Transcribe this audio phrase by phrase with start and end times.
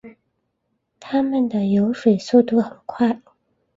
[0.99, 3.21] 它们的游水速度很快。